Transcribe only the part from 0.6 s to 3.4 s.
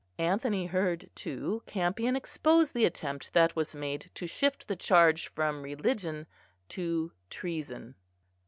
heard, too, Campion expose the attempt